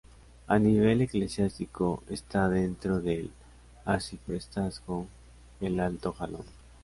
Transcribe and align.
A 0.47 0.57
nivel 0.57 1.01
eclesiástico 1.01 2.01
está 2.09 2.49
dentro 2.49 3.01
del 3.01 3.29
Arciprestazgo 3.85 5.05
del 5.59 5.79
Alto 5.79 6.11
Jalón. 6.13 6.45